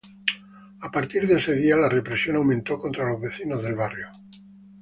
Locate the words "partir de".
0.89-1.37